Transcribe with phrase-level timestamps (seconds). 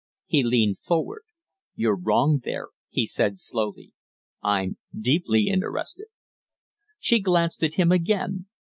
[0.25, 1.25] He leaned forward.
[1.75, 3.93] "You're wrong there," he said, slowly.
[4.41, 6.07] "I'm deeply interested."
[6.97, 8.47] She glanced at him again.